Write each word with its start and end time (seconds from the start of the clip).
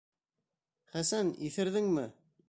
Хәсән, 0.95 1.29
иҫерҙеңме? 1.49 2.11